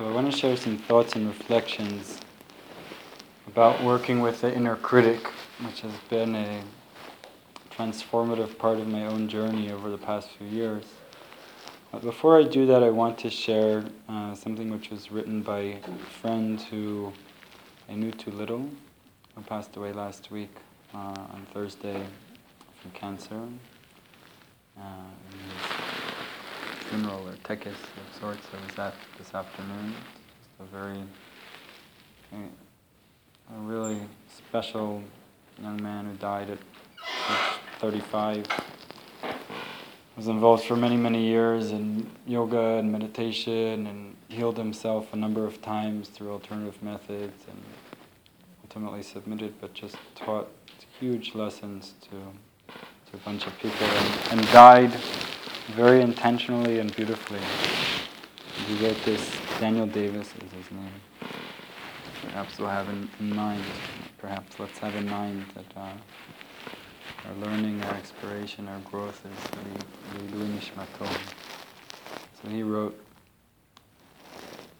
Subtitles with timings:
[0.00, 2.18] So I want to share some thoughts and reflections
[3.46, 5.26] about working with the inner critic,
[5.62, 6.62] which has been a
[7.70, 10.84] transformative part of my own journey over the past few years.
[11.92, 15.58] But before I do that, I want to share uh, something which was written by
[15.58, 15.80] a
[16.22, 17.12] friend who
[17.86, 18.70] I knew too little,
[19.34, 20.56] who passed away last week
[20.94, 22.02] uh, on Thursday
[22.80, 23.42] from cancer.
[24.80, 24.82] Uh,
[26.88, 29.94] funeral or tekes of sorts that was at this afternoon.
[30.38, 31.02] Just a very,
[32.32, 34.00] a really
[34.36, 35.02] special
[35.60, 38.46] young man who died at age 35.
[40.16, 45.46] Was involved for many, many years in yoga and meditation and healed himself a number
[45.46, 47.62] of times through alternative methods and
[48.62, 50.48] ultimately submitted, but just taught
[50.98, 54.92] huge lessons to, to a bunch of people and, and died
[55.70, 57.40] very intentionally and beautifully.
[58.66, 60.92] He wrote this, Daniel Davis is his name.
[62.22, 63.62] Perhaps we'll have in, in mind,
[64.18, 65.92] perhaps let's have in mind that uh,
[67.28, 71.06] our learning, our exploration, our growth is Lui Nishmato.
[72.42, 72.98] So he wrote,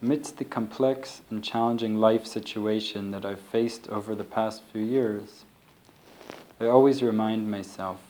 [0.02, 5.44] Amidst the complex and challenging life situation that I've faced over the past few years,
[6.58, 8.00] I always remind myself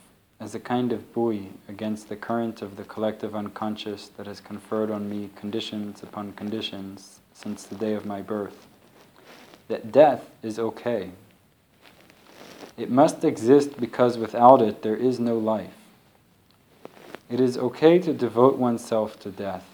[0.41, 4.91] as a kind of buoy against the current of the collective unconscious that has conferred
[4.91, 8.67] on me conditions upon conditions since the day of my birth.
[9.69, 11.11] That death is okay.
[12.79, 15.75] It must exist because without it there is no life.
[17.29, 19.69] It is okay to devote oneself to death,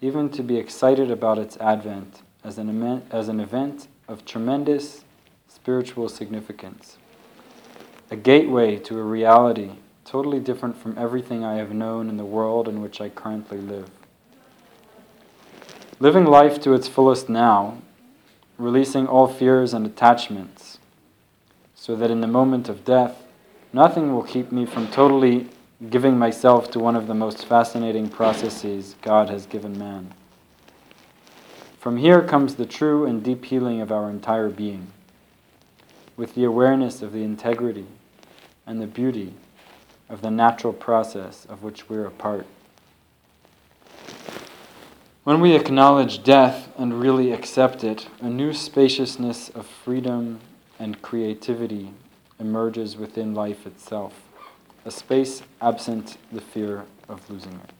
[0.00, 5.04] even to be excited about its advent as an, as an event of tremendous
[5.48, 6.96] spiritual significance
[8.12, 9.70] a gateway to a reality
[10.04, 13.88] totally different from everything I have known in the world in which I currently live.
[15.98, 17.78] Living life to its fullest now,
[18.58, 20.78] releasing all fears and attachments,
[21.74, 23.22] so that in the moment of death,
[23.72, 25.48] nothing will keep me from totally
[25.88, 30.12] giving myself to one of the most fascinating processes God has given man.
[31.80, 34.88] From here comes the true and deep healing of our entire being,
[36.14, 37.86] with the awareness of the integrity
[38.72, 39.34] and the beauty
[40.08, 42.46] of the natural process of which we're a part.
[45.24, 50.40] When we acknowledge death and really accept it, a new spaciousness of freedom
[50.78, 51.92] and creativity
[52.40, 54.22] emerges within life itself,
[54.86, 57.72] a space absent the fear of losing it.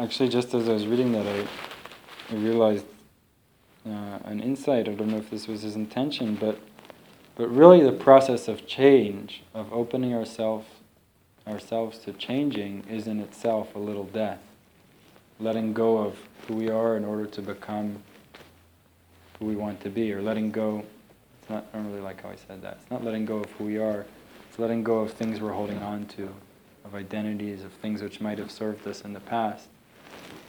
[0.00, 1.46] Actually, just as I was reading that, I,
[2.32, 2.86] I realized
[3.86, 4.88] uh, an insight.
[4.88, 6.60] I don't know if this was his intention, but
[7.36, 10.66] but really the process of change, of opening ourselves
[11.46, 14.40] ourselves to changing, is in itself a little death.
[15.38, 16.16] Letting go of
[16.46, 18.02] who we are in order to become
[19.38, 20.84] who we want to be, or letting go.
[21.40, 21.66] It's not.
[21.72, 22.78] I don't really like how I said that.
[22.82, 24.04] It's not letting go of who we are.
[24.48, 26.28] It's letting go of things we're holding on to,
[26.84, 29.68] of identities, of things which might have served us in the past,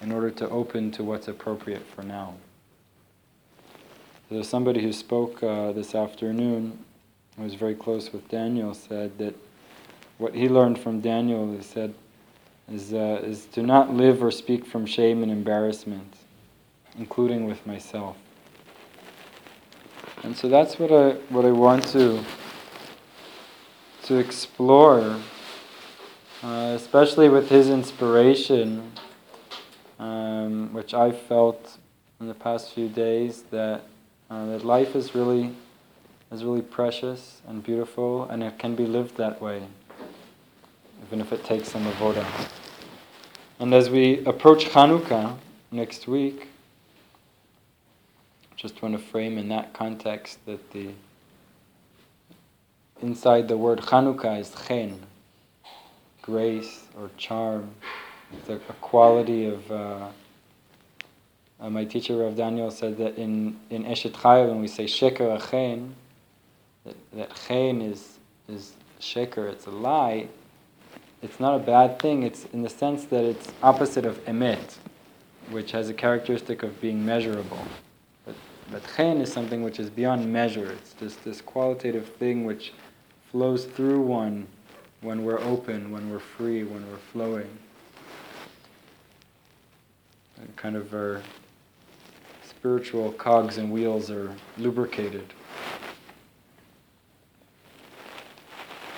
[0.02, 2.34] in order to open to what's appropriate for now.
[4.32, 6.80] There's somebody who spoke uh, this afternoon,
[7.36, 9.36] who was very close with Daniel, said that
[10.20, 11.94] what he learned from Daniel, he said,
[12.72, 16.16] is, uh, is to not live or speak from shame and embarrassment,
[16.98, 18.16] including with myself.
[20.24, 22.24] And so that's what I, what I want to,
[24.04, 25.20] to explore,
[26.42, 28.94] uh, especially with his inspiration,
[30.00, 31.78] um, which I felt
[32.22, 33.82] in the past few days that
[34.32, 35.54] uh, that life is really
[36.32, 39.62] is really precious and beautiful, and it can be lived that way,
[41.06, 42.26] even if it takes some avoda.
[43.60, 45.36] And as we approach Hanukkah
[45.72, 46.48] next week,
[48.56, 50.92] just want to frame in that context that the
[53.02, 54.98] inside the word Hanukkah is chen,
[56.22, 57.72] grace or charm,
[58.38, 59.70] It's a, a quality of.
[59.70, 60.08] Uh,
[61.62, 65.38] uh, my teacher Rav Daniel said that in in Eshet Chayil when we say sheker
[65.38, 65.96] achen,
[66.86, 68.18] that, that is
[68.50, 70.28] is sheker, it's a lie.
[71.22, 72.24] It's not a bad thing.
[72.24, 74.78] It's in the sense that it's opposite of emet,
[75.52, 77.60] which has a characteristic of being measurable.
[78.26, 78.36] But,
[78.72, 80.72] but is something which is beyond measure.
[80.72, 82.74] It's just this qualitative thing which
[83.32, 84.48] flows through one
[85.02, 87.50] when we're open, when we're free, when we're flowing.
[90.38, 91.22] And kind of our
[92.62, 95.34] spiritual cogs and wheels are lubricated.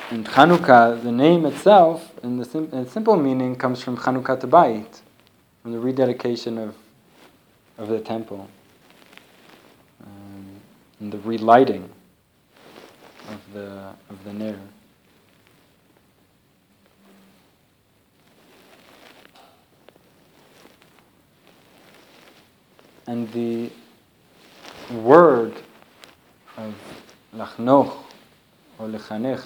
[0.09, 4.99] And Chanukah, the name itself, in the, sim- in simple meaning, comes from Chanukah Bayit,
[5.61, 6.75] from the rededication of,
[7.77, 8.49] of the temple,
[10.05, 10.59] um,
[10.99, 11.89] and the relighting
[13.29, 14.59] of the, of the Ner.
[23.07, 23.69] And the
[24.91, 25.53] word
[26.57, 26.73] of
[27.35, 27.97] lachnoch
[28.79, 29.43] or lechanech,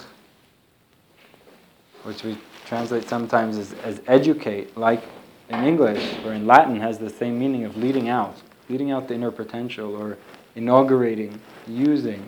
[2.04, 5.02] which we translate sometimes as, as educate, like
[5.48, 8.36] in English or in Latin, has the same meaning of leading out,
[8.68, 10.18] leading out the inner potential or
[10.54, 12.24] inaugurating, using,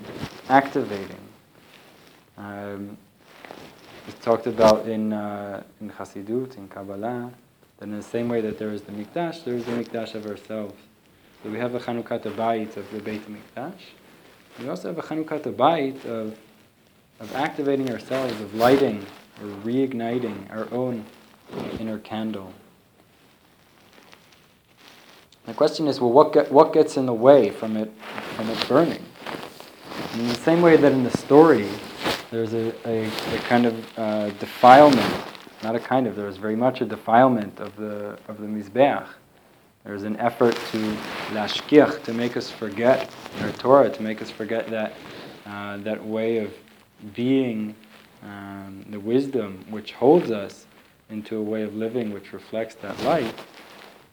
[0.49, 1.21] activating.
[2.39, 2.97] Um,
[4.09, 7.31] it's talked about in, uh, in Chassidut, in Kabbalah,
[7.79, 10.27] that in the same way that there is the Mikdash, there is the Mikdash of
[10.27, 10.75] ourselves.
[11.43, 13.73] So we have a Chanukat Bayit of the Beit Mikdash.
[14.59, 16.39] We also have a Chanukat Bayit of,
[17.19, 19.07] of activating ourselves, of lighting
[19.41, 21.07] or reigniting our own
[21.79, 22.53] inner candle.
[25.47, 27.91] The question is, well, what, get, what gets in the way from it,
[28.37, 29.03] from it burning?
[30.15, 31.69] in the same way that in the story,
[32.31, 35.25] there's a, a, a kind of uh, defilement,
[35.63, 39.07] not a kind of, there's very much a defilement of the, of the Mizbeach.
[39.85, 40.97] There's an effort to
[41.33, 43.11] lashkiach, to make us forget
[43.41, 44.93] our Torah, to make us forget that,
[45.47, 46.53] uh, that way of
[47.15, 47.75] being,
[48.23, 50.67] um, the wisdom which holds us
[51.09, 53.35] into a way of living which reflects that light.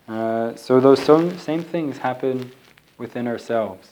[0.07, 2.51] Uh, so those same things happen
[2.97, 3.91] within ourselves.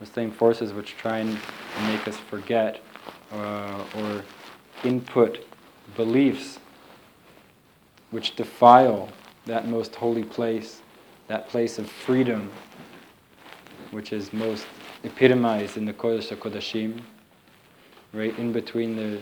[0.00, 1.38] The same forces which try and
[1.86, 2.80] make us forget
[3.32, 4.22] uh, or
[4.84, 5.46] input
[5.96, 6.58] beliefs
[8.10, 9.08] which defile
[9.46, 10.82] that most holy place
[11.28, 12.50] that place of freedom,
[13.90, 14.66] which is most
[15.02, 17.00] epitomized in the Kodesh HaKodashim,
[18.12, 19.20] right in between the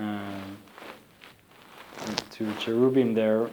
[0.00, 0.40] uh,
[2.58, 3.48] cherubim there,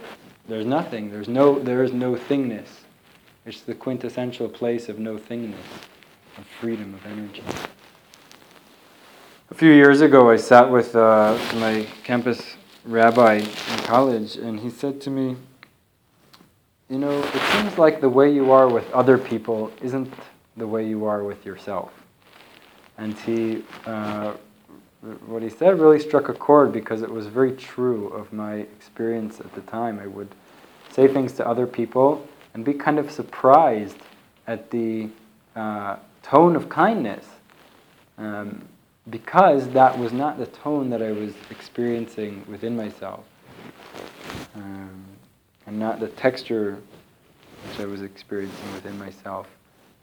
[0.47, 1.11] there's nothing.
[1.11, 2.67] There's no, there is no thingness.
[3.45, 5.55] It's the quintessential place of no thingness,
[6.37, 7.43] of freedom, of energy.
[9.51, 12.55] A few years ago, I sat with uh, my campus
[12.85, 15.37] rabbi in college, and he said to me,
[16.89, 20.11] you know, it seems like the way you are with other people isn't
[20.57, 21.91] the way you are with yourself.
[22.97, 24.33] And he, uh,
[25.27, 29.39] what he said really struck a chord because it was very true of my experience
[29.39, 29.99] at the time.
[29.99, 30.29] I would
[30.89, 33.97] say things to other people and be kind of surprised
[34.47, 35.09] at the
[35.55, 37.25] uh, tone of kindness
[38.17, 38.67] um,
[39.11, 43.23] because that was not the tone that I was experiencing within myself.
[45.69, 46.79] And not the texture
[47.67, 49.45] which I was experiencing within myself.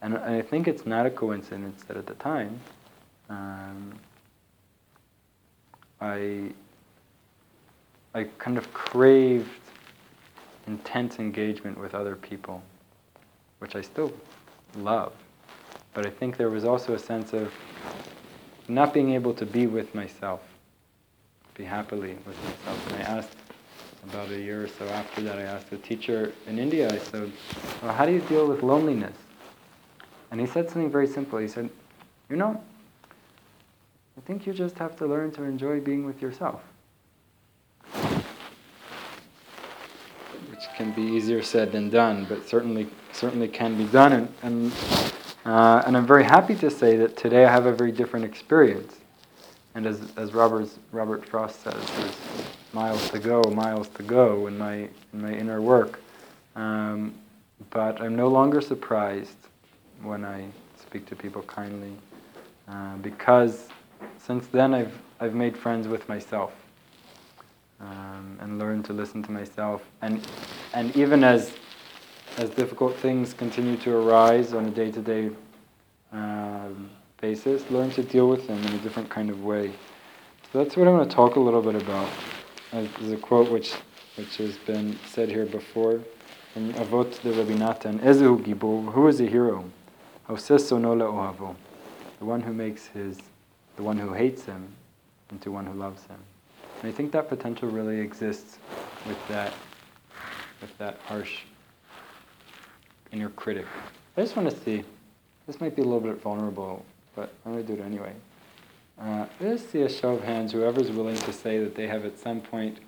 [0.00, 2.60] And I think it's not a coincidence that at the time,
[3.28, 3.92] um,
[6.00, 6.52] I,
[8.14, 9.48] I kind of craved
[10.68, 12.62] intense engagement with other people,
[13.58, 14.12] which I still
[14.78, 15.14] love.
[15.94, 17.52] But I think there was also a sense of
[18.68, 20.42] not being able to be with myself,
[21.54, 22.92] be happily with myself.
[22.92, 23.36] And I asked
[24.08, 27.32] about a year or so after that, I asked a teacher in India, I said,
[27.82, 29.16] well, how do you deal with loneliness?
[30.30, 31.38] And he said something very simple.
[31.38, 31.70] He said,
[32.28, 32.62] you know,
[34.16, 36.62] I think you just have to learn to enjoy being with yourself.
[40.50, 44.12] Which can be easier said than done, but certainly certainly can be done.
[44.12, 44.72] And, and,
[45.44, 48.96] uh, and I'm very happy to say that today I have a very different experience.
[49.74, 51.74] And as, as Robert, Robert Frost says,
[52.76, 54.74] miles to go, miles to go in my,
[55.12, 55.98] in my inner work.
[56.56, 57.14] Um,
[57.70, 59.38] but I'm no longer surprised
[60.02, 60.44] when I
[60.78, 61.92] speak to people kindly
[62.68, 63.68] uh, because
[64.18, 66.52] since then I've, I've made friends with myself
[67.80, 69.82] um, and learned to listen to myself.
[70.02, 70.20] And,
[70.74, 71.54] and even as,
[72.36, 75.30] as difficult things continue to arise on a day to day
[77.20, 79.72] basis, learn to deal with them in a different kind of way.
[80.52, 82.08] So that's what I'm going to talk a little bit about.
[82.76, 83.72] There's a quote which
[84.16, 86.00] which has been said here before
[86.52, 87.98] from Avot de Rabbi Natan.
[88.00, 89.64] Ezehu Gibor, who is a hero?
[90.28, 90.34] The
[92.20, 93.18] one who makes his,
[93.76, 94.68] the one who hates him
[95.30, 96.18] into one who loves him.
[96.82, 98.58] And I think that potential really exists
[99.06, 99.54] with that,
[100.60, 101.44] with that harsh
[103.10, 103.66] inner critic.
[104.18, 104.84] I just want to see,
[105.46, 108.12] this might be a little bit vulnerable, but I'm going to do it anyway.
[109.00, 112.18] Uh, let's see a show of hands, whoever's willing to say that they have at
[112.18, 112.78] some point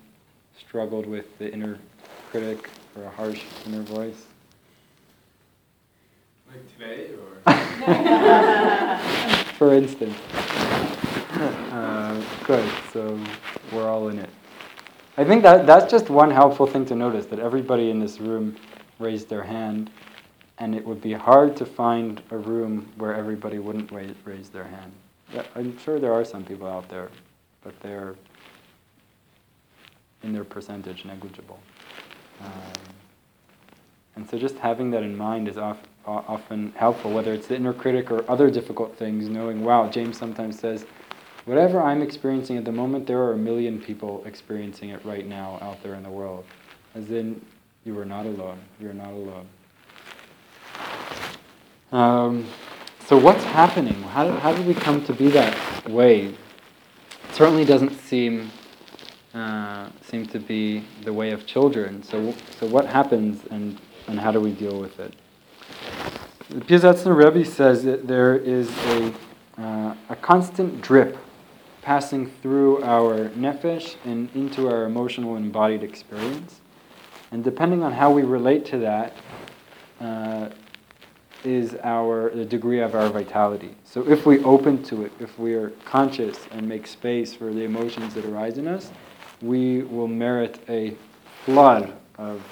[0.59, 1.79] struggled with the inner
[2.31, 4.25] critic or a harsh inner voice.
[6.51, 7.53] Like today, or?
[9.59, 10.17] For instance.
[11.71, 13.21] Uh, good, so
[13.71, 14.31] we're all in it.
[15.17, 18.57] I think that that's just one helpful thing to notice that everybody in this room
[18.99, 19.91] raised their hand,
[20.59, 24.65] and it would be hard to find a room where everybody wouldn't raise, raise their
[24.65, 24.93] hand.
[25.55, 27.11] I'm sure there are some people out there,
[27.63, 28.15] but they're
[30.23, 31.59] in their percentage negligible.
[32.41, 32.51] Um,
[34.17, 38.11] and so just having that in mind is often helpful, whether it's the inner critic
[38.11, 40.87] or other difficult things, knowing, wow, James sometimes says,
[41.45, 45.59] whatever I'm experiencing at the moment, there are a million people experiencing it right now
[45.63, 46.45] out there in the world.
[46.95, 47.41] As in,
[47.85, 48.59] you are not alone.
[48.81, 49.47] You're not alone.
[51.93, 52.47] Um,
[53.09, 54.03] so what's happening?
[54.03, 56.27] How did, how did we come to be that way?
[56.27, 56.37] It
[57.33, 58.51] certainly doesn't seem
[59.33, 62.03] uh, seem to be the way of children.
[62.03, 65.15] So so what happens and, and how do we deal with it?
[66.51, 69.15] The Piazetzner Rebbe says that there is a,
[69.57, 71.17] uh, a constant drip
[71.81, 76.61] passing through our nefesh and into our emotional and embodied experience.
[77.31, 79.17] And depending on how we relate to that,
[79.99, 80.51] uh,
[81.45, 83.75] is our the degree of our vitality.
[83.85, 87.63] So if we open to it, if we are conscious and make space for the
[87.63, 88.91] emotions that arise in us,
[89.41, 90.97] we will merit a
[91.45, 92.43] flood of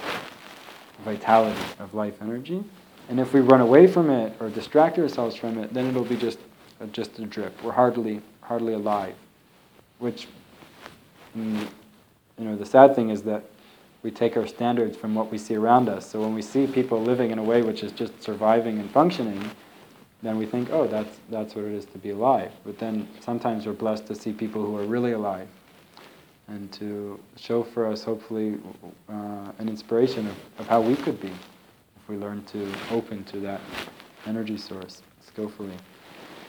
[1.04, 2.62] vitality, of life energy.
[3.08, 6.16] And if we run away from it or distract ourselves from it, then it'll be
[6.16, 6.38] just
[6.80, 7.62] a, just a drip.
[7.62, 9.14] We're hardly hardly alive.
[9.98, 10.28] Which,
[11.36, 11.66] mm,
[12.38, 13.44] you know, the sad thing is that
[14.06, 16.08] we take our standards from what we see around us.
[16.08, 19.50] So when we see people living in a way which is just surviving and functioning,
[20.22, 22.52] then we think, oh, that's, that's what it is to be alive.
[22.64, 25.48] But then sometimes we're blessed to see people who are really alive
[26.46, 28.58] and to show for us, hopefully,
[29.08, 31.32] uh, an inspiration of, of how we could be
[31.96, 33.60] if we learn to open to that
[34.24, 35.74] energy source skillfully.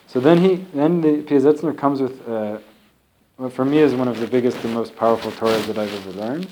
[0.05, 2.59] So then he, then the Piazetzner comes with, uh,
[3.37, 6.19] what for me is one of the biggest and most powerful Torahs that I've ever
[6.19, 6.47] learned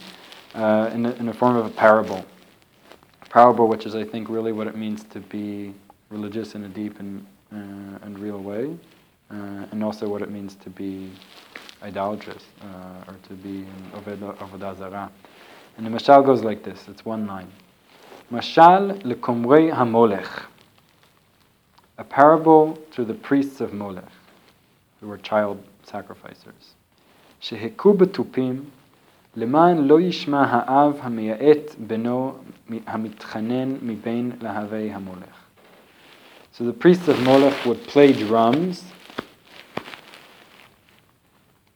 [0.55, 2.25] uh, in, in the form of a parable.
[3.29, 5.73] Parable, which is, I think, really what it means to be
[6.09, 8.75] religious in a deep and, uh, and real way,
[9.31, 11.11] uh, and also what it means to be
[11.83, 15.11] idolatrous, uh, or to be in Avodah Zarah.
[15.77, 17.51] And the mashal goes like this, it's one line.
[18.31, 20.45] Mashal lekomrei hamolech.
[21.97, 24.03] A parable to the priests of Molech,
[24.99, 26.75] who were child sacrificers.
[27.41, 28.65] Shehiku betupim
[29.36, 32.34] למען לא ישמע האב המייעט בנו
[32.86, 35.40] המתחנן מבין להבי המולך.
[36.52, 38.84] So the priests of Molech would play drums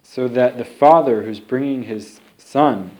[0.02, 2.90] so that the father who's bringing his son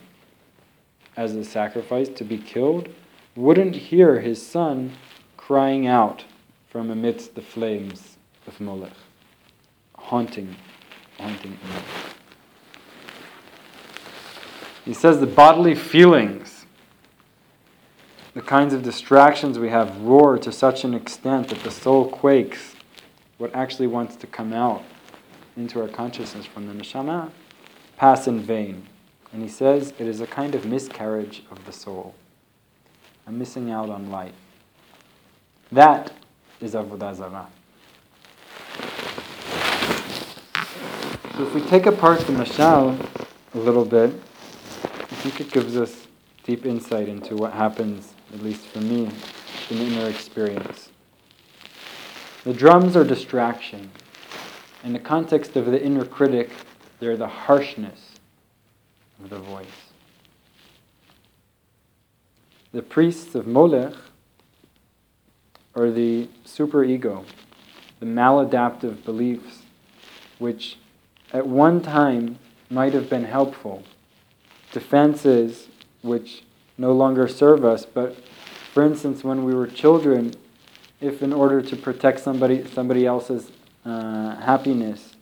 [1.16, 2.88] as a sacrifice to be killed
[3.36, 4.92] wouldn't hear his son
[5.36, 6.24] crying out
[6.68, 8.16] from amidst the flames
[8.46, 8.96] of Molech,
[9.94, 10.56] haunting,
[11.18, 11.82] haunting him.
[14.89, 16.65] He says the bodily feelings,
[18.33, 22.73] the kinds of distractions we have, roar to such an extent that the soul quakes.
[23.37, 24.81] What actually wants to come out
[25.55, 27.29] into our consciousness from the neshama
[27.97, 28.87] pass in vain.
[29.31, 32.15] And he says it is a kind of miscarriage of the soul,
[33.27, 34.33] a missing out on life.
[35.71, 36.13] That
[36.61, 37.47] is Avodah Zarah.
[41.37, 42.99] So if we take apart the mashal
[43.53, 44.19] a little bit,
[45.19, 46.07] think it gives us
[46.45, 49.11] deep insight into what happens, at least for me,
[49.69, 50.89] in inner experience.
[52.45, 53.91] The drums are distraction.
[54.85, 56.51] In the context of the inner critic,
[57.01, 58.11] they're the harshness
[59.21, 59.67] of the voice.
[62.71, 63.95] The priests of Molech
[65.75, 67.25] are the superego,
[67.99, 69.63] the maladaptive beliefs,
[70.37, 70.77] which
[71.33, 73.83] at one time might have been helpful
[74.71, 75.67] defenses
[76.01, 76.43] which
[76.77, 77.85] no longer serve us.
[77.85, 78.15] But
[78.73, 80.33] for instance, when we were children,
[81.01, 83.51] if in order to protect somebody somebody else's
[83.85, 85.15] uh, happiness,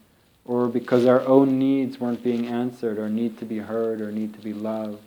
[0.45, 4.33] or because our own needs weren't being answered, or need to be heard, or need
[4.33, 5.01] to be loved,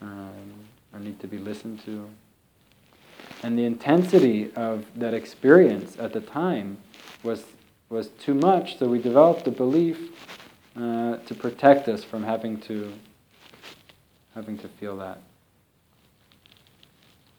[0.00, 0.52] um,
[0.92, 2.08] or need to be listened to.
[3.42, 6.78] And the intensity of that experience at the time
[7.22, 7.44] was,
[7.88, 10.10] was too much, so we developed a belief
[10.76, 12.92] uh, to protect us from having to,
[14.34, 15.18] having to feel that.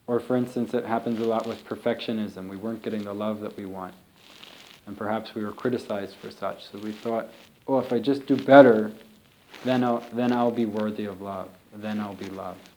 [0.06, 2.50] Or, for instance, it happens a lot with perfectionism.
[2.50, 3.94] We weren't getting the love that we want.
[4.86, 6.70] And perhaps we were criticized for such.
[6.70, 7.30] So we thought,
[7.68, 8.92] oh, if I just do better,
[9.64, 11.50] then I'll, then I'll be worthy of love.
[11.74, 12.70] Then I'll be loved.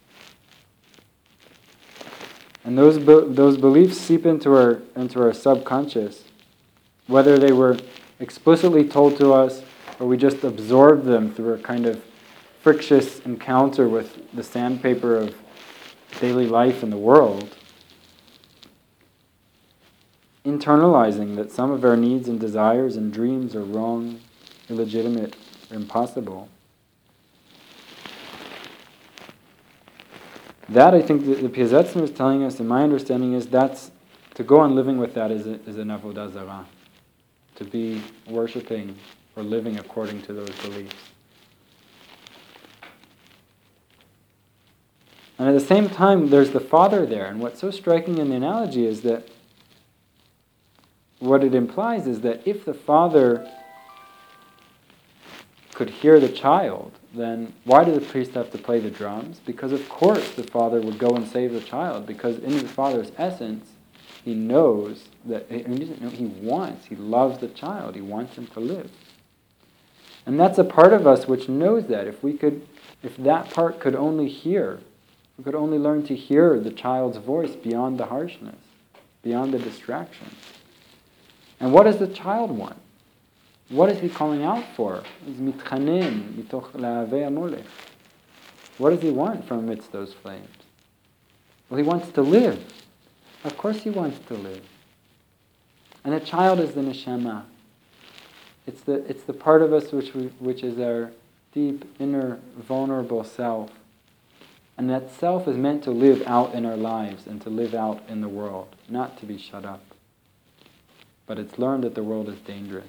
[2.64, 6.24] And those, be- those beliefs seep into our, into our subconscious,
[7.06, 7.78] whether they were
[8.20, 9.62] explicitly told to us
[9.98, 12.02] or we just absorbed them through a kind of
[12.66, 15.32] frictious encounter with the sandpaper of
[16.18, 17.54] daily life in the world,
[20.44, 24.18] internalizing that some of our needs and desires and dreams are wrong,
[24.68, 25.36] illegitimate,
[25.70, 26.48] impossible.
[30.68, 33.92] That I think the, the is telling us, and my understanding is that's
[34.34, 36.66] to go on living with that is, a, is an avodah zarah,
[37.54, 38.96] to be worshiping
[39.36, 40.96] or living according to those beliefs.
[45.38, 47.26] And at the same time, there's the father there.
[47.26, 49.28] And what's so striking in the analogy is that
[51.18, 53.50] what it implies is that if the father
[55.74, 59.40] could hear the child, then why did the priest have to play the drums?
[59.44, 63.12] Because of course the father would go and save the child, because in the father's
[63.18, 63.72] essence,
[64.24, 65.62] he knows that he,
[66.10, 68.90] he wants, he loves the child, he wants him to live.
[70.24, 72.06] And that's a part of us which knows that.
[72.06, 72.66] If we could,
[73.02, 74.80] if that part could only hear
[75.36, 78.56] we could only learn to hear the child's voice beyond the harshness,
[79.22, 80.28] beyond the distraction.
[81.60, 82.76] And what does the child want?
[83.68, 85.02] What is he calling out for?
[88.78, 90.48] What does he want from amidst those flames?
[91.68, 92.64] Well, he wants to live.
[93.44, 94.62] Of course he wants to live.
[96.04, 97.42] And a child is the neshama.
[98.66, 101.10] It's the, it's the part of us which, we, which is our
[101.52, 103.70] deep, inner, vulnerable self
[104.78, 108.02] and that self is meant to live out in our lives and to live out
[108.08, 109.82] in the world, not to be shut up.
[111.26, 112.86] But it's learned that the world is dangerous.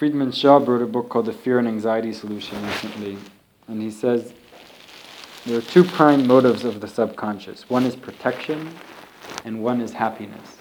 [0.00, 3.18] Friedemann Schaub wrote a book called The Fear and Anxiety Solution recently,
[3.68, 4.32] and he says
[5.44, 8.74] there are two prime motives of the subconscious one is protection,
[9.44, 10.56] and one is happiness.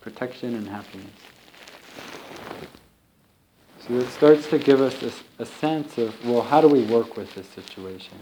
[0.00, 1.19] Protection and happiness.
[3.92, 7.34] It starts to give us a, a sense of, well, how do we work with
[7.34, 8.18] this situation?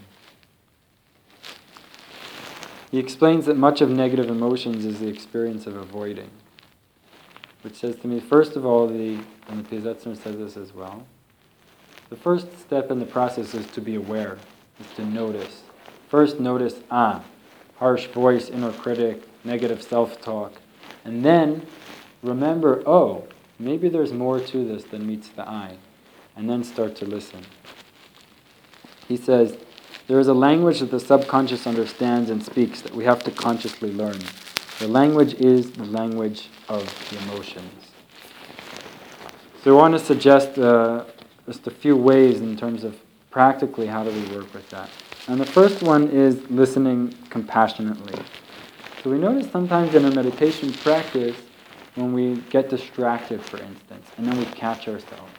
[2.91, 6.31] He explains that much of negative emotions is the experience of avoiding.
[7.61, 11.07] Which says to me, first of all, the, and the Piazetzner says this as well,
[12.09, 14.39] the first step in the process is to be aware,
[14.81, 15.65] is to notice.
[16.09, 17.23] First notice, ah,
[17.77, 20.55] harsh voice, inner critic, negative self-talk.
[21.05, 21.67] And then
[22.23, 23.27] remember, oh,
[23.59, 25.77] maybe there's more to this than meets the eye,
[26.37, 27.45] and then start to listen.
[29.07, 29.57] He says,
[30.07, 33.93] there is a language that the subconscious understands and speaks that we have to consciously
[33.93, 34.19] learn.
[34.79, 37.73] The language is the language of the emotions.
[39.65, 41.05] So I want to suggest uh,
[41.47, 42.99] just a few ways in terms of
[43.31, 44.89] practically how do we work with that.
[45.27, 48.19] And the first one is listening compassionately.
[49.03, 51.37] So we notice sometimes in a meditation practice,
[51.99, 55.33] when we get distracted, for instance, and then we catch ourselves.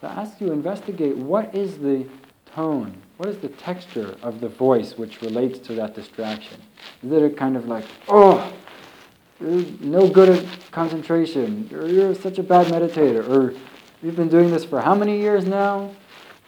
[0.00, 2.06] So I ask you, investigate what is the
[2.54, 6.60] tone, what is the texture of the voice which relates to that distraction?
[7.02, 8.52] Is it a kind of like, oh,
[9.40, 13.54] you're no good at concentration, or you're such a bad meditator, or
[14.02, 15.94] you've been doing this for how many years now?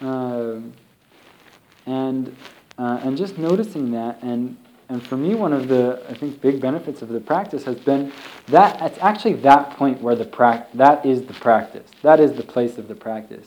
[0.03, 0.57] Uh,
[1.87, 2.37] and,
[2.77, 4.59] uh, and just noticing that and
[4.89, 8.11] and for me, one of the, I think, big benefits of the practice has been
[8.47, 11.91] that it's actually that point where the pra- that is the practice.
[12.03, 13.47] That is the place of the practice.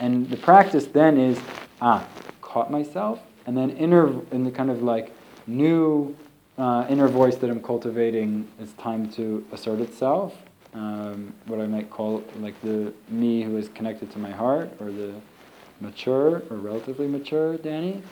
[0.00, 1.40] And the practice then is,
[1.80, 2.06] ah,
[2.40, 5.14] caught myself, and then inner, in the kind of like
[5.46, 6.16] new
[6.58, 10.36] uh, inner voice that I'm cultivating, it's time to assert itself.
[10.74, 14.90] Um, what I might call like the me who is connected to my heart, or
[14.90, 15.14] the
[15.80, 18.02] mature or relatively mature Danny.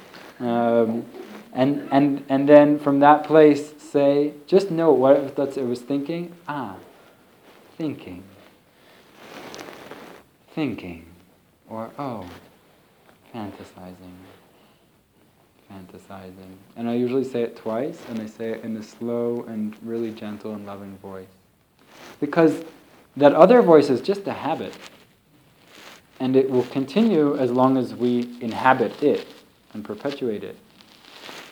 [0.41, 1.05] Um,
[1.53, 6.35] and, and, and then from that place say, just know what it was thinking.
[6.47, 6.77] Ah,
[7.77, 8.23] thinking.
[10.55, 11.07] Thinking.
[11.69, 12.27] Or, oh,
[13.35, 14.17] fantasizing.
[15.71, 16.57] Fantasizing.
[16.77, 20.11] And I usually say it twice, and I say it in a slow and really
[20.11, 21.29] gentle and loving voice.
[22.21, 22.65] Because
[23.17, 24.75] that other voice is just a habit.
[26.21, 29.27] And it will continue as long as we inhabit it
[29.73, 30.57] and perpetuate it.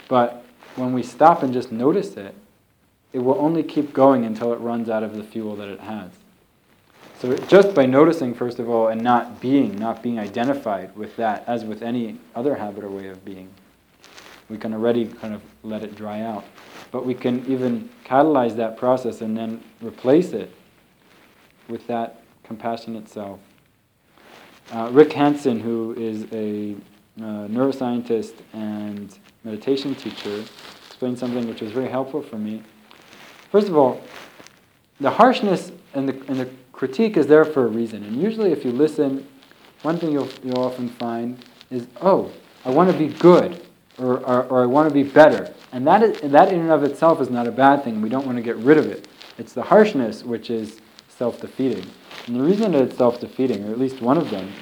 [0.08, 2.34] But when we stop and just notice it,
[3.12, 6.10] it will only keep going until it runs out of the fuel that it has.
[7.18, 11.44] So just by noticing, first of all, and not being, not being identified with that,
[11.46, 13.48] as with any other habit or way of being,
[14.50, 16.44] we can already kind of let it dry out.
[16.90, 20.54] But we can even catalyze that process and then replace it
[21.68, 23.40] with that compassionate self.
[24.72, 26.74] Uh, Rick Hanson, who is a
[27.22, 30.44] uh, neuroscientist and meditation teacher,
[30.86, 32.62] explained something which was very helpful for me.
[33.52, 34.00] First of all,
[35.00, 38.02] the harshness and the, and the critique is there for a reason.
[38.02, 39.26] And usually, if you listen,
[39.82, 41.38] one thing you'll, you'll often find
[41.70, 42.32] is, oh,
[42.64, 43.62] I want to be good,
[43.98, 45.54] or, or, or I want to be better.
[45.72, 48.02] And that, is, that in and of itself is not a bad thing.
[48.02, 49.06] We don't want to get rid of it.
[49.38, 51.86] It's the harshness which is self defeating.
[52.26, 54.52] And the reason that it's self defeating, or at least one of them,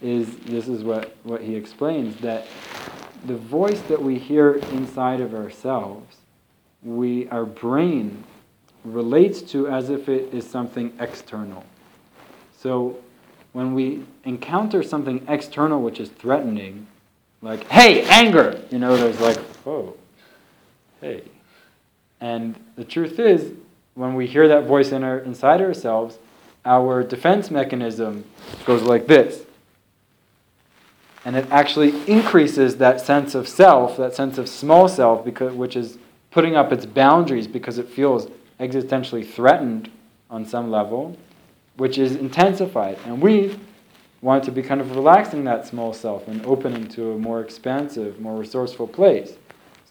[0.00, 2.46] is this is what, what he explains that
[3.26, 6.16] the voice that we hear inside of ourselves,
[6.82, 8.24] we, our brain
[8.84, 11.64] relates to as if it is something external.
[12.56, 12.98] So
[13.52, 16.86] when we encounter something external which is threatening,
[17.42, 19.94] like, hey, anger, you know, there's like, oh,
[21.00, 21.22] hey.
[22.20, 23.52] And the truth is,
[23.94, 26.18] when we hear that voice in our, inside ourselves,
[26.64, 28.24] our defense mechanism
[28.64, 29.44] goes like this.
[31.24, 35.76] And it actually increases that sense of self, that sense of small self, because, which
[35.76, 35.98] is
[36.30, 39.90] putting up its boundaries because it feels existentially threatened
[40.30, 41.16] on some level,
[41.76, 42.98] which is intensified.
[43.04, 43.58] And we
[44.22, 48.20] want to be kind of relaxing that small self and opening to a more expansive,
[48.20, 49.32] more resourceful place.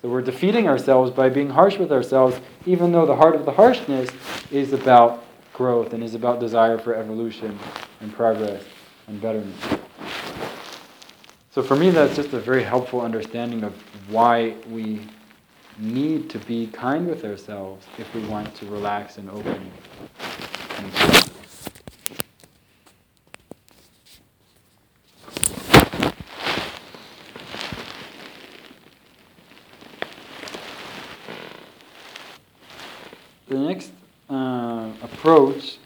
[0.02, 3.52] So we're defeating ourselves by being harsh with ourselves, even though the heart of the
[3.52, 4.10] harshness
[4.50, 5.24] is about
[5.60, 7.60] growth and is about desire for evolution
[8.00, 8.64] and progress
[9.08, 9.54] and betterment.
[11.52, 13.74] So for me, that's just a very helpful understanding of
[14.10, 15.02] why we
[15.78, 19.70] need to be kind with ourselves if we want to relax and open.
[33.50, 33.92] the next
[35.20, 35.80] approach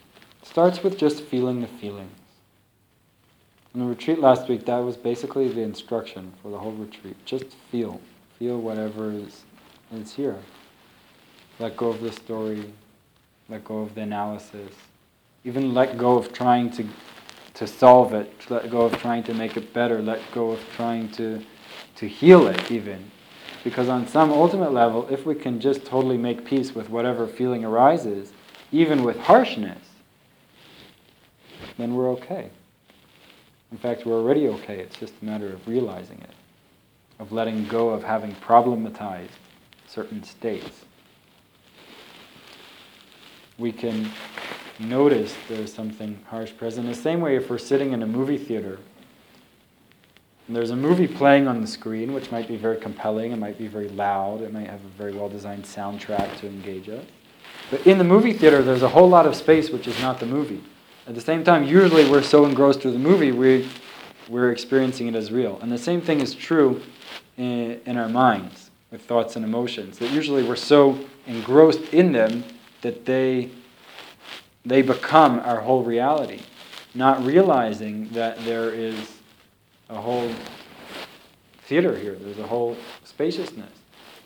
[0.44, 2.12] starts with just feeling the feelings.
[3.74, 7.16] In the retreat last week, that was basically the instruction for the whole retreat.
[7.26, 8.00] Just feel.
[8.38, 9.42] Feel whatever is
[9.92, 10.38] it's here.
[11.58, 12.72] Let go of the story,
[13.50, 14.72] let go of the analysis,
[15.44, 16.86] even let go of trying to,
[17.56, 21.10] to solve it, let go of trying to make it better, let go of trying
[21.14, 21.44] to,
[21.96, 23.10] to heal it, even.
[23.64, 27.66] Because on some ultimate level, if we can just totally make peace with whatever feeling
[27.66, 28.33] arises,
[28.74, 29.78] even with harshness,
[31.78, 32.50] then we're okay.
[33.72, 34.80] In fact, we're already okay.
[34.80, 36.34] It's just a matter of realizing it,
[37.20, 39.30] of letting go of having problematized
[39.88, 40.86] certain states.
[43.60, 44.12] We can
[44.80, 46.88] notice there's something harsh present.
[46.88, 48.80] The same way, if we're sitting in a movie theater,
[50.48, 53.58] and there's a movie playing on the screen, which might be very compelling, it might
[53.58, 57.06] be very loud, it might have a very well designed soundtrack to engage us.
[57.74, 60.28] But in the movie theater, there's a whole lot of space which is not the
[60.28, 60.62] movie.
[61.08, 63.68] At the same time, usually we're so engrossed with the movie, we,
[64.30, 65.58] we're experiencing it as real.
[65.60, 66.84] And the same thing is true
[67.36, 69.98] in, in our minds with thoughts and emotions.
[69.98, 72.44] That usually we're so engrossed in them
[72.82, 73.50] that they,
[74.64, 76.42] they become our whole reality,
[76.94, 79.18] not realizing that there is
[79.90, 80.32] a whole
[81.64, 83.74] theater here, there's a whole spaciousness.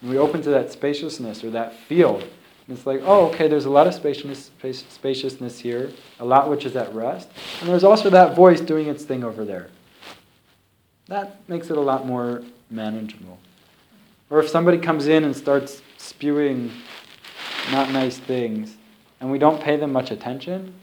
[0.01, 2.27] And we open to that spaciousness or that field.
[2.67, 4.51] And it's like, oh, okay, there's a lot of spaciousness,
[4.89, 7.29] spaciousness here, a lot which is at rest.
[7.61, 9.69] And there's also that voice doing its thing over there.
[11.07, 13.39] That makes it a lot more manageable.
[14.29, 16.71] Or if somebody comes in and starts spewing
[17.71, 18.75] not nice things
[19.21, 20.73] and we don't pay them much attention,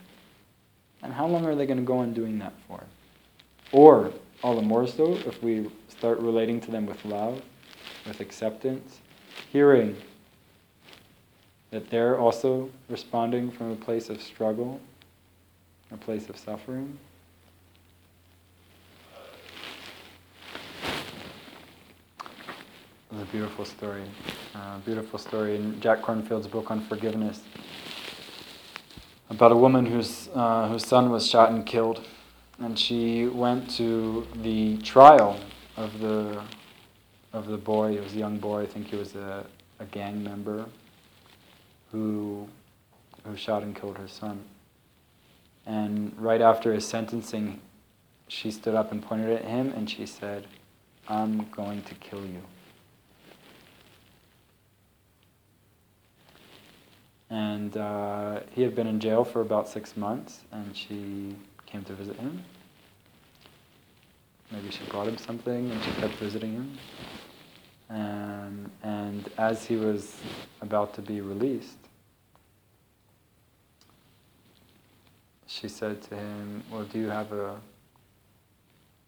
[1.03, 2.83] and how long are they going to go on doing that for?
[3.73, 4.11] Or,
[4.42, 7.42] all the more so, if we start relating to them with love,
[8.07, 9.01] with acceptance,
[9.53, 9.94] hearing
[11.74, 14.80] that they're also responding from a place of struggle,
[15.90, 16.96] a place of suffering.
[23.10, 24.04] was a beautiful story.
[24.54, 27.40] Uh, beautiful story in Jack Kornfield's book on forgiveness
[29.28, 32.06] about a woman whose, uh, whose son was shot and killed.
[32.60, 35.40] And she went to the trial
[35.76, 36.40] of the,
[37.32, 37.96] of the boy.
[37.96, 39.44] It was a young boy, I think he was a,
[39.80, 40.66] a gang member
[41.94, 42.48] who,
[43.24, 44.42] who shot and killed her son.
[45.64, 47.61] And right after his sentencing,
[48.26, 50.48] she stood up and pointed at him and she said,
[51.09, 52.42] I'm going to kill you.
[57.30, 61.35] And uh, he had been in jail for about six months, and she
[61.66, 62.44] came to visit him.
[64.52, 66.78] Maybe she brought him something, and she kept visiting him.
[67.90, 70.16] Um, and as he was
[70.61, 71.84] about to be released,
[75.54, 77.60] she said to him, "Well, do you have a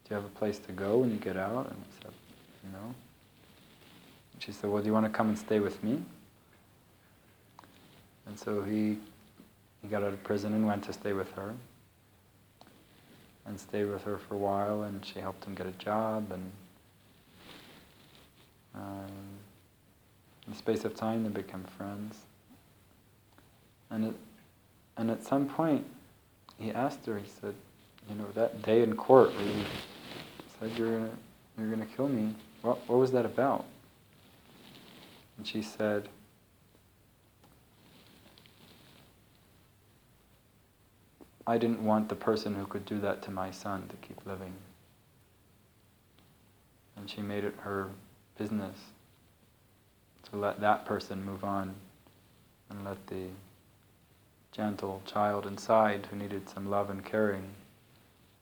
[0.04, 2.12] do you have a place to go when you get out?" And he said,
[2.72, 2.94] "No."
[4.38, 6.02] She said, "Well, do you want to come and stay with me?"
[8.26, 8.98] And so he
[9.82, 11.54] he got out of prison and went to stay with her,
[13.44, 16.52] and stayed with her for a while, and she helped him get a job, and
[18.74, 19.10] um,
[20.46, 22.18] in the space of time they became friends.
[23.90, 24.14] And it,
[24.96, 25.86] and at some point,
[26.58, 27.54] he asked her, he said,
[28.08, 29.64] you know, that day in court where you
[30.58, 31.10] said you're gonna,
[31.58, 33.64] you're gonna kill me, what, what was that about?
[35.36, 36.08] And she said,
[41.46, 44.52] I didn't want the person who could do that to my son to keep living.
[46.96, 47.90] And she made it her
[48.36, 48.76] business
[50.30, 51.74] to let that person move on
[52.68, 53.26] and let the
[54.56, 57.44] gentle child inside who needed some love and caring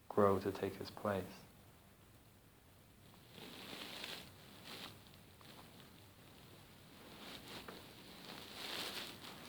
[0.08, 1.24] grow to take his place.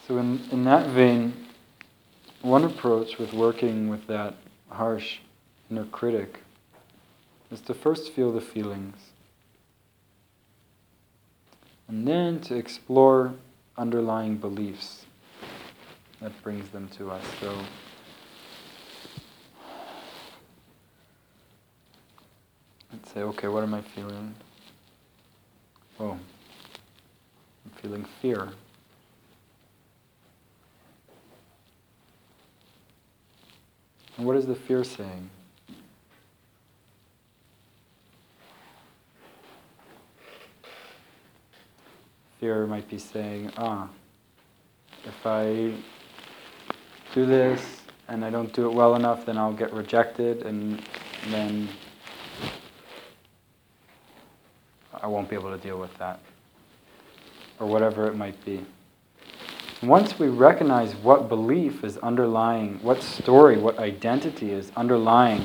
[0.08, 1.34] So, in, in that vein,
[2.42, 4.36] one approach with working with that
[4.70, 5.20] harsh
[5.70, 6.42] inner critic
[7.52, 8.98] is to first feel the feelings
[11.88, 13.34] and then to explore
[13.78, 15.06] underlying beliefs
[16.22, 17.24] that brings them to us.
[17.40, 17.56] So
[22.92, 24.34] let's say, okay, what am I feeling?
[26.00, 28.50] Oh, I'm feeling fear.
[34.18, 35.30] And what is the fear saying?
[42.40, 43.90] Fear might be saying, ah,
[45.06, 45.74] if I
[47.16, 50.82] do this and I don't do it well enough, then I'll get rejected and
[51.30, 51.70] then
[55.02, 56.20] I won't be able to deal with that.
[57.60, 58.66] Or whatever it might be.
[59.82, 65.42] Once we recognize what belief is underlying, what story, what identity is underlying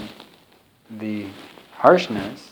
[0.98, 1.26] the
[1.72, 2.50] harshness,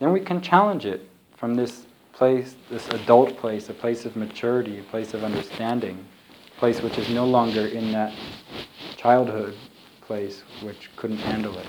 [0.00, 4.80] then we can challenge it from this place, this adult place, a place of maturity,
[4.80, 6.04] a place of understanding,
[6.58, 8.12] place which is no longer in that
[8.96, 9.54] childhood
[10.02, 11.66] place which couldn't handle it.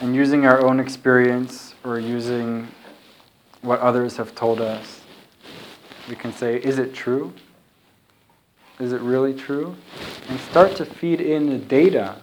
[0.00, 2.68] And using our own experience or using
[3.62, 5.00] what others have told us,
[6.08, 7.32] we can say, is it true?
[8.78, 9.74] Is it really true?
[10.28, 12.16] And start to feed in the data,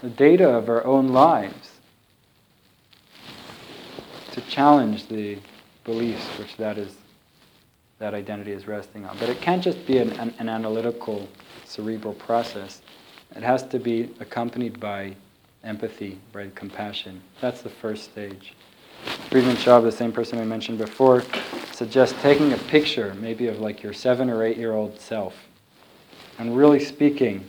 [0.00, 1.72] the data of our own lives
[4.30, 5.38] to challenge the
[5.84, 6.96] beliefs which that is
[8.02, 9.16] that identity is resting on.
[9.18, 11.28] But it can't just be an, an, an analytical,
[11.64, 12.82] cerebral process.
[13.36, 15.14] It has to be accompanied by
[15.62, 17.22] empathy, by compassion.
[17.40, 18.54] That's the first stage.
[19.30, 21.22] Friedemann Schaub, the same person I mentioned before,
[21.70, 25.36] suggests taking a picture, maybe of like your seven or eight year old self,
[26.40, 27.44] and really speaking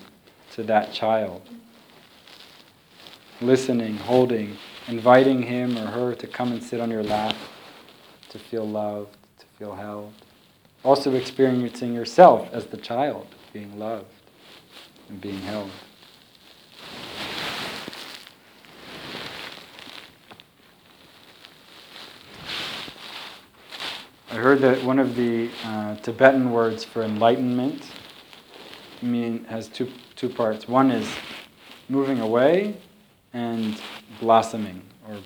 [0.52, 1.42] to that child.
[3.42, 4.56] Listening, holding,
[4.88, 7.36] inviting him or her to come and sit on your lap,
[8.30, 10.13] to feel loved, to feel held.
[10.84, 14.06] Also experiencing yourself as the child, being loved
[15.10, 15.69] and being held.
[24.30, 27.84] I heard that one of the uh, Tibetan words for enlightenment
[29.02, 30.67] mean has two two parts.
[30.67, 31.08] One is
[31.88, 32.76] moving away,
[33.34, 33.82] and
[34.19, 35.17] blossoming or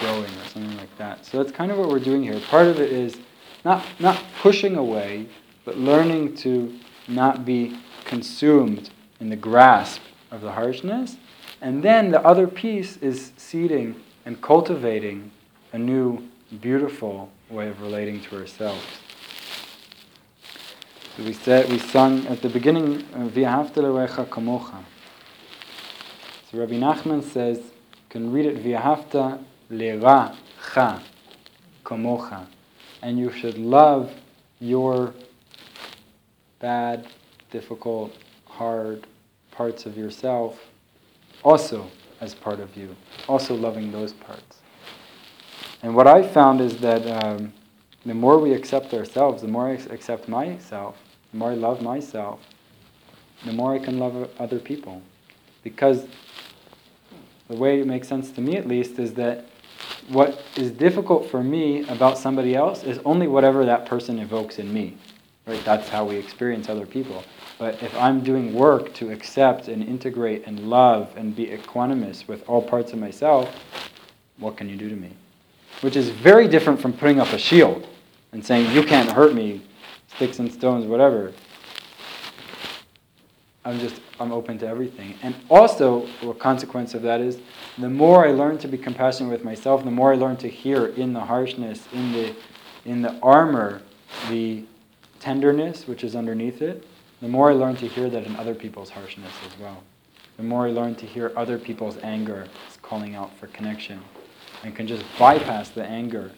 [0.00, 1.26] growing or something like that.
[1.26, 2.40] So that's kind of what we're doing here.
[2.48, 3.18] Part of it is
[3.66, 5.26] not, not pushing away,
[5.64, 10.00] but learning to not be consumed in the grasp
[10.30, 11.16] of the harshness.
[11.60, 15.32] And then the other piece is seeding and cultivating
[15.72, 16.28] a new,
[16.60, 18.86] beautiful way of relating to ourselves.
[21.16, 24.84] So we said we sung at the beginning, uh, "V'ahavta lerecha kamocha."
[26.52, 31.00] So Rabbi Nachman says, you can read it V'ahavta le'racha
[31.84, 32.46] kamocha.
[33.02, 34.12] And you should love
[34.60, 35.14] your
[36.58, 37.06] bad,
[37.50, 39.06] difficult, hard
[39.50, 40.58] parts of yourself
[41.42, 41.86] also
[42.20, 42.96] as part of you,
[43.28, 44.58] also loving those parts.
[45.82, 47.52] And what I found is that um,
[48.04, 50.96] the more we accept ourselves, the more I accept myself,
[51.32, 52.40] the more I love myself,
[53.44, 55.02] the more I can love other people.
[55.62, 56.06] Because
[57.48, 59.44] the way it makes sense to me at least is that
[60.08, 64.72] what is difficult for me about somebody else is only whatever that person evokes in
[64.72, 64.96] me.
[65.46, 65.64] Right?
[65.64, 67.22] That's how we experience other people.
[67.58, 72.46] But if I'm doing work to accept and integrate and love and be equanimous with
[72.48, 73.54] all parts of myself,
[74.38, 75.10] what can you do to me?
[75.80, 77.86] Which is very different from putting up a shield
[78.32, 79.62] and saying, you can't hurt me,
[80.08, 81.32] sticks and stones, whatever.
[83.66, 85.14] I'm just, I'm open to everything.
[85.22, 87.38] And also, a consequence of that is,
[87.78, 90.86] the more I learn to be compassionate with myself, the more I learn to hear
[90.86, 92.36] in the harshness, in the,
[92.84, 93.82] in the armor,
[94.28, 94.64] the
[95.18, 96.86] tenderness which is underneath it,
[97.20, 99.82] the more I learn to hear that in other people's harshness as well.
[100.36, 102.46] The more I learn to hear other people's anger
[102.82, 104.00] calling out for connection
[104.62, 106.30] and can just bypass the anger,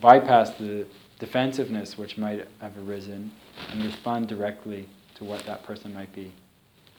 [0.00, 0.86] bypass the
[1.18, 3.32] defensiveness which might have arisen
[3.72, 6.32] and respond directly to what that person might be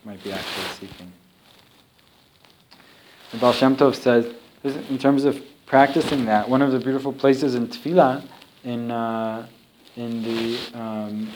[0.05, 1.11] might be actually seeking.
[3.31, 4.33] The Baal Shem Tov says,
[4.63, 8.23] in terms of practicing that, one of the beautiful places in Tefillah,
[8.63, 9.47] in, uh,
[9.95, 11.31] in the um,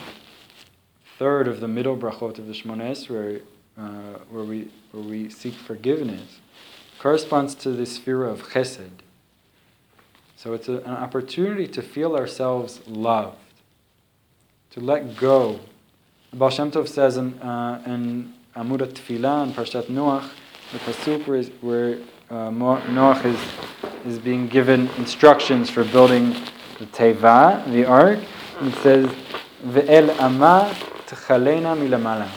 [1.17, 3.41] third of the middle brachot of the Shemona Esrei,
[3.77, 6.39] uh, where, we, where we seek forgiveness,
[6.99, 8.89] corresponds to the sphere of chesed.
[10.35, 13.37] So it's a, an opportunity to feel ourselves loved,
[14.71, 15.61] to let go.
[16.33, 17.81] Baal Shem Tov says in, uh,
[18.55, 20.29] Amud Tefillah and Parshat Noach,
[20.71, 23.37] the pasuk where, where uh, Noach is,
[24.05, 26.29] is being given instructions for building
[26.79, 28.19] the Teva, the ark,
[28.61, 29.07] it says,
[29.61, 30.73] Ve'el ama
[31.05, 32.29] tchalena milamala.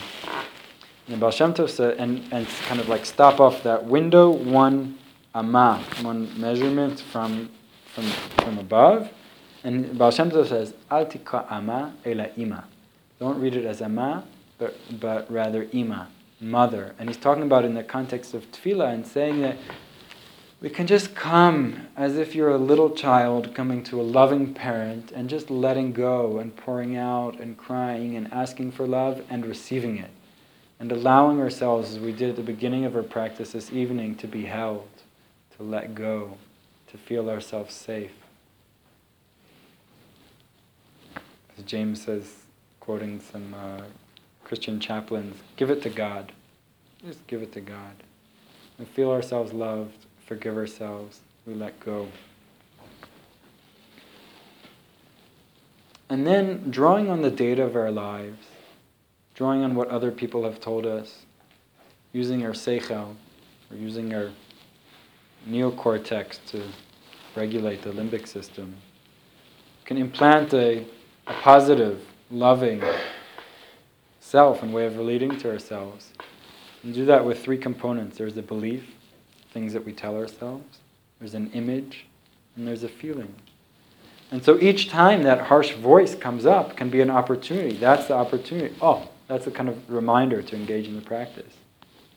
[1.07, 4.99] And Baal Shem Tov and, and kind of like stop off that window, one
[5.33, 7.49] ama, one measurement from,
[7.93, 8.03] from,
[8.43, 9.09] from above.
[9.63, 12.65] And Baal Shem Tov says, Al tikra ama ela ima.
[13.19, 14.25] Don't read it as ama,
[14.59, 16.93] but, but rather ima, mother.
[16.99, 19.57] And he's talking about in the context of tefillah and saying that
[20.61, 25.11] we can just come as if you're a little child coming to a loving parent
[25.13, 29.97] and just letting go and pouring out and crying and asking for love and receiving
[29.97, 30.11] it.
[30.81, 34.27] And allowing ourselves, as we did at the beginning of our practice this evening, to
[34.27, 34.87] be held,
[35.57, 36.37] to let go,
[36.87, 38.13] to feel ourselves safe.
[41.57, 42.33] As James says,
[42.79, 43.81] quoting some uh,
[44.49, 46.33] Christian chaplains, give it to God.
[47.05, 48.03] Just give it to God.
[48.77, 49.93] We feel ourselves loved
[50.29, 52.07] forgive ourselves, we let go.
[56.07, 58.45] And then drawing on the data of our lives,
[59.33, 61.25] drawing on what other people have told us,
[62.13, 63.15] using our seichel,
[63.71, 64.29] or using our
[65.49, 66.63] neocortex to
[67.35, 68.75] regulate the limbic system,
[69.83, 70.85] can implant a,
[71.25, 72.83] a positive, loving
[74.29, 76.11] self and way of relating to ourselves.
[76.83, 78.17] And do that with three components.
[78.17, 78.83] There's a belief,
[79.51, 80.77] things that we tell ourselves,
[81.19, 82.05] there's an image,
[82.55, 83.33] and there's a feeling.
[84.31, 87.75] And so each time that harsh voice comes up can be an opportunity.
[87.75, 88.75] That's the opportunity.
[88.81, 91.51] Oh, that's a kind of reminder to engage in the practice.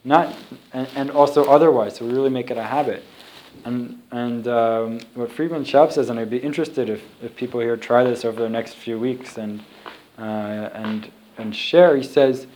[0.04, 0.36] Not,
[0.74, 3.02] and, and also otherwise, so we really make it a habit.
[3.64, 7.76] And, and um, what Friedemann Schaub says, and I'd be interested if, if people here
[7.76, 9.62] try this over the next few weeks and,
[10.18, 12.46] uh, and, and share, he says,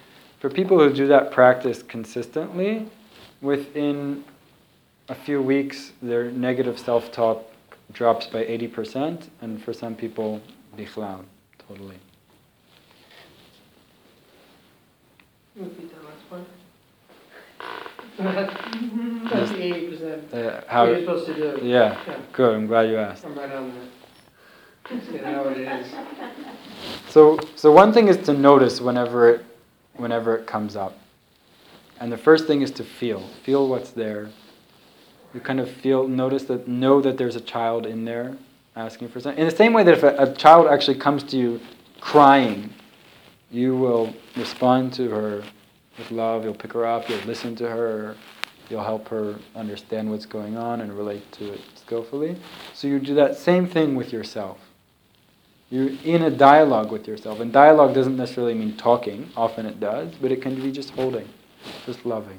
[0.41, 2.89] for people who do that practice consistently,
[3.41, 4.25] within
[5.09, 7.45] a few weeks, their negative self talk
[7.93, 10.41] drops by 80%, and for some people,
[10.77, 11.25] bichlal,
[11.69, 11.97] totally.
[15.55, 16.43] Repeat that last part.
[18.19, 20.33] That's the eighty percent.
[20.33, 21.67] Uh, how, What you're supposed to do.
[21.67, 22.19] yeah, Yeah.
[22.33, 23.25] good, I'm glad you asked.
[23.25, 23.89] I'm right on that.
[24.91, 25.87] Know it is.
[27.09, 29.45] So, so one thing is to notice whenever it,
[29.95, 30.99] whenever it comes up.
[31.99, 33.27] And the first thing is to feel.
[33.43, 34.31] Feel what's there.
[35.35, 38.37] You kind of feel, notice that, know that there's a child in there
[38.77, 39.41] asking for something.
[39.41, 41.61] In the same way that if a, a child actually comes to you
[42.01, 42.73] crying,
[43.51, 45.43] you will respond to her
[45.99, 46.45] with love.
[46.45, 47.09] You'll pick her up.
[47.09, 48.17] You'll listen to her.
[48.69, 52.37] You'll help her understand what's going on and relate to it skillfully.
[52.75, 54.59] So you do that same thing with yourself.
[55.69, 57.41] You're in a dialogue with yourself.
[57.41, 61.29] And dialogue doesn't necessarily mean talking, often it does, but it can be just holding,
[61.85, 62.39] just loving.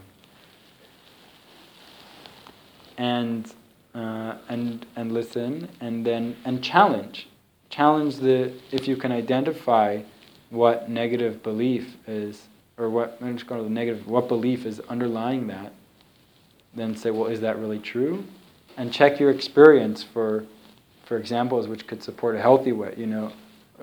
[2.97, 3.53] And,
[3.93, 7.27] uh, and, and listen, and then and challenge.
[7.69, 10.01] Challenge the, if you can identify
[10.49, 12.47] what negative belief is
[12.77, 15.73] or what, I'm just going to the negative, what belief is underlying that,
[16.73, 18.23] then say, well, is that really true?
[18.77, 20.45] And check your experience for,
[21.07, 22.93] for examples which could support a healthy way.
[22.97, 23.31] You know,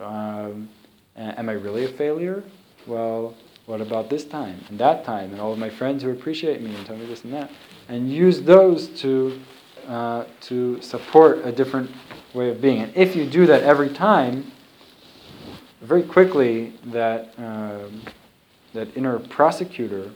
[0.01, 0.69] um,
[1.17, 2.45] am I really a failure?
[2.87, 3.35] Well,
[3.67, 6.75] what about this time and that time and all of my friends who appreciate me
[6.75, 7.51] and tell me this and that?
[7.89, 9.41] And use those to,
[9.87, 11.91] uh, to support a different
[12.35, 12.83] way of being.
[12.83, 14.53] And if you do that every time,
[15.81, 18.03] very quickly that, um,
[18.75, 20.11] that inner prosecutor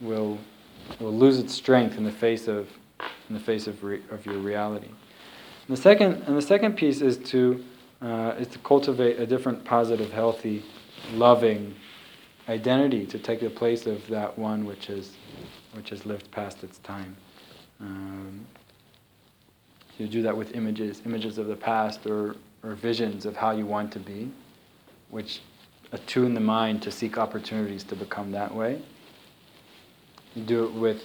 [0.00, 0.38] will,
[1.00, 2.68] will lose its strength in the face of,
[3.28, 4.88] in the face of, re- of your reality.
[5.66, 7.64] And the second, and the second piece is to,
[8.02, 10.62] uh, is to cultivate a different positive, healthy,
[11.12, 11.74] loving
[12.48, 15.12] identity to take the place of that one which is,
[15.72, 17.16] which has lived past its time.
[17.80, 18.46] Um,
[19.98, 23.64] you do that with images, images of the past or, or visions of how you
[23.64, 24.30] want to be,
[25.08, 25.40] which
[25.92, 28.82] attune the mind to seek opportunities to become that way.
[30.34, 31.04] You do it with,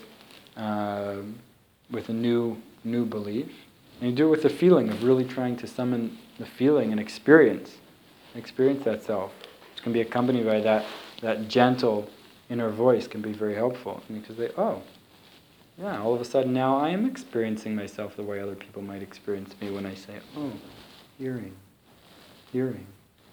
[0.58, 1.18] uh,
[1.92, 3.52] with a new, new belief.
[4.00, 7.00] And you do it with the feeling of really trying to summon the feeling and
[7.00, 7.78] experience,
[8.36, 9.34] experience that self,
[9.74, 10.86] which can be accompanied by that,
[11.22, 12.10] that gentle
[12.50, 14.02] inner voice can be very helpful.
[14.10, 14.82] Because they, oh,
[15.78, 19.02] yeah, all of a sudden now I am experiencing myself the way other people might
[19.02, 20.52] experience me when I say, oh,
[21.18, 21.56] hearing,
[22.52, 22.86] hearing.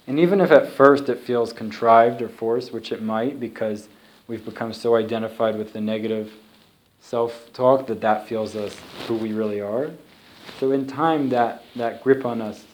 [0.06, 3.88] And even if at first it feels contrived or forced, which it might because
[4.28, 6.32] we've become so identified with the negative
[7.00, 9.90] self talk that that feels us who we really are.
[10.58, 12.64] So in time, that, that grip on us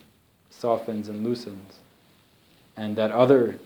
[0.50, 1.78] softens and loosens.
[2.76, 3.58] And that other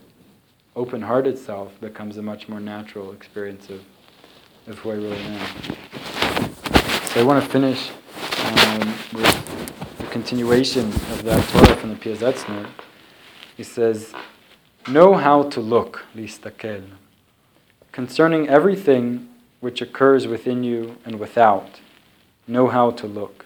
[0.74, 3.82] open hearted self becomes a much more natural experience of,
[4.66, 5.74] of who I really am.
[7.06, 7.90] So I want to finish
[8.44, 12.68] um, with the continuation of that Torah from the Piazetzner.
[13.56, 14.12] He says,
[14.88, 16.84] Know how to look, listakel,
[17.90, 19.28] concerning everything
[19.60, 21.80] which occurs within you and without.
[22.46, 23.45] Know how to look.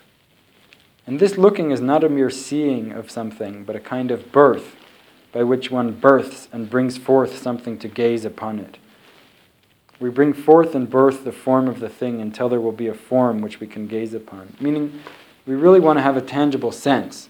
[1.11, 4.77] And this looking is not a mere seeing of something, but a kind of birth
[5.33, 8.79] by which one births and brings forth something to gaze upon it.
[9.99, 12.95] We bring forth and birth the form of the thing until there will be a
[12.95, 14.55] form which we can gaze upon.
[14.61, 15.01] Meaning,
[15.47, 17.29] we really want to have a tangible sense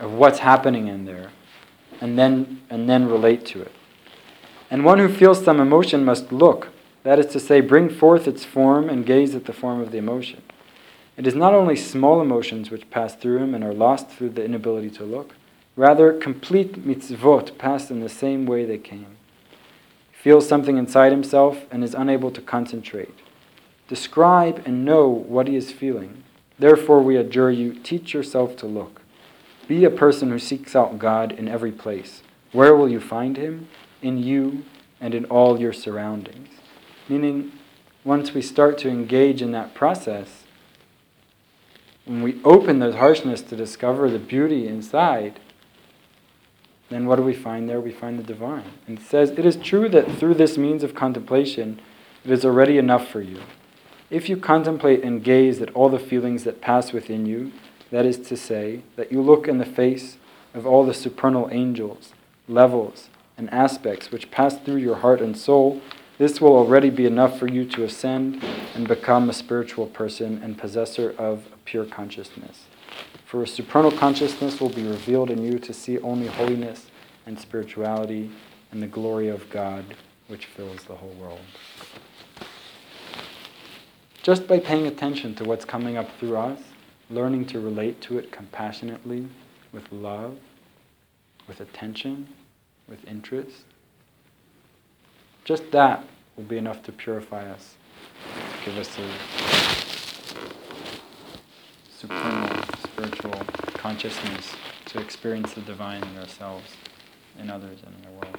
[0.00, 1.28] of what's happening in there
[2.00, 3.72] and then, and then relate to it.
[4.70, 6.68] And one who feels some emotion must look,
[7.02, 9.98] that is to say, bring forth its form and gaze at the form of the
[9.98, 10.42] emotion.
[11.16, 14.44] It is not only small emotions which pass through him and are lost through the
[14.44, 15.34] inability to look,
[15.76, 19.18] rather, complete mitzvot pass in the same way they came.
[20.10, 23.14] He feels something inside himself and is unable to concentrate.
[23.88, 26.24] Describe and know what he is feeling.
[26.58, 29.02] Therefore, we adjure you teach yourself to look.
[29.68, 32.22] Be a person who seeks out God in every place.
[32.52, 33.68] Where will you find him?
[34.00, 34.64] In you
[35.00, 36.48] and in all your surroundings.
[37.08, 37.52] Meaning,
[38.04, 40.41] once we start to engage in that process,
[42.04, 45.38] when we open the harshness to discover the beauty inside,
[46.90, 47.80] then what do we find there?
[47.80, 48.70] We find the divine.
[48.86, 51.80] And it says, It is true that through this means of contemplation,
[52.24, 53.40] it is already enough for you.
[54.10, 57.52] If you contemplate and gaze at all the feelings that pass within you,
[57.90, 60.18] that is to say, that you look in the face
[60.54, 62.12] of all the supernal angels,
[62.46, 65.80] levels, and aspects which pass through your heart and soul,
[66.22, 68.40] this will already be enough for you to ascend
[68.76, 72.66] and become a spiritual person and possessor of a pure consciousness.
[73.26, 76.86] For a supernal consciousness will be revealed in you to see only holiness
[77.26, 78.30] and spirituality
[78.70, 79.84] and the glory of God
[80.28, 81.40] which fills the whole world.
[84.22, 86.60] Just by paying attention to what's coming up through us,
[87.10, 89.26] learning to relate to it compassionately,
[89.72, 90.38] with love,
[91.48, 92.28] with attention,
[92.86, 93.64] with interest,
[95.44, 96.04] just that
[96.36, 97.74] will be enough to purify us,
[98.58, 99.10] to give us a
[101.98, 103.42] supreme spiritual
[103.74, 104.52] consciousness
[104.86, 106.70] to experience the divine in ourselves,
[107.38, 108.38] in others, and in the world.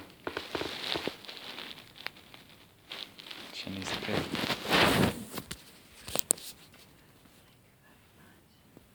[3.52, 4.53] Shani's